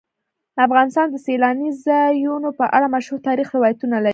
افغانستان 0.67 1.07
د 1.11 1.15
سیلانی 1.25 1.69
ځایونه 1.85 2.49
په 2.59 2.65
اړه 2.75 2.91
مشهور 2.95 3.19
تاریخی 3.27 3.53
روایتونه 3.57 3.95
لري. 3.99 4.09